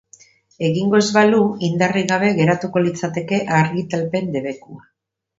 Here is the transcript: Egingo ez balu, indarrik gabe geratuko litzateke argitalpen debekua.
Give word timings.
Egingo 0.67 0.95
ez 0.99 1.09
balu, 1.17 1.41
indarrik 1.67 2.07
gabe 2.11 2.31
geratuko 2.39 2.81
litzateke 2.85 3.41
argitalpen 3.59 4.33
debekua. 4.37 4.81